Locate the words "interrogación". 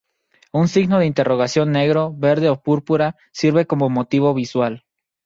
1.05-1.71